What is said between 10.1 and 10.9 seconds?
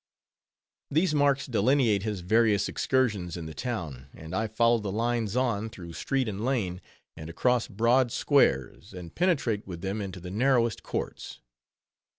the narrowest